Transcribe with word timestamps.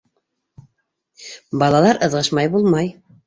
Балалар 1.63 2.01
ыҙғышмай 2.09 2.53
булмай! 2.57 2.93